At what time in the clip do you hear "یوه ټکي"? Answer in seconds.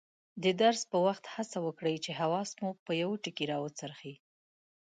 3.01-3.45